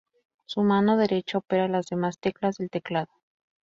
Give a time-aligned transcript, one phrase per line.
[0.47, 3.11] Su mano derecha opera las demás teclas del teclado.